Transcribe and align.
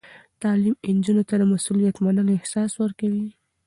تعلیم 0.41 0.75
نجونو 0.97 1.23
ته 1.29 1.35
د 1.37 1.43
مسؤلیت 1.53 1.95
منلو 2.05 2.31
احساس 2.37 2.71
ورکوي. 2.81 3.25